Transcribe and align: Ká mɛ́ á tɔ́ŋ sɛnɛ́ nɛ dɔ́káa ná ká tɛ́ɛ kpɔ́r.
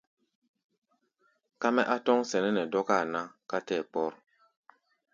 Ká 1.59 1.67
mɛ́ 1.75 1.89
á 1.93 1.95
tɔ́ŋ 2.05 2.19
sɛnɛ́ 2.29 2.51
nɛ 2.55 2.63
dɔ́káa 2.71 3.03
ná 3.13 3.21
ká 3.49 3.57
tɛ́ɛ 3.67 3.83
kpɔ́r. 3.89 4.11